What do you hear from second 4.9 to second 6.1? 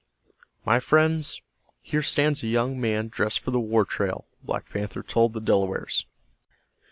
told the Delawares.